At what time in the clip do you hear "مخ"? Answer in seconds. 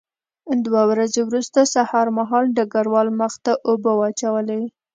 3.19-3.33